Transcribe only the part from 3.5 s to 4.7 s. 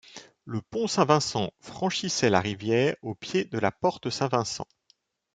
la porte Saint-Vincent.